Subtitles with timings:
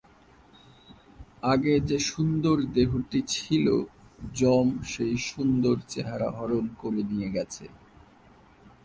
[1.43, 3.75] আগে যে সুন্দর দেহটি ছিলো,
[4.33, 7.65] যম সেই সুন্দর চেহারা হরণ করে নিয়ে গেছে।